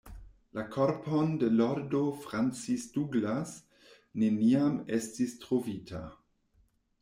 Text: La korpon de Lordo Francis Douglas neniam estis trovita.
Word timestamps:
La 0.57 0.63
korpon 0.63 1.35
de 1.35 1.45
Lordo 1.57 2.01
Francis 2.23 2.87
Douglas 2.97 3.53
neniam 4.25 4.81
estis 5.01 5.39
trovita. 5.45 6.05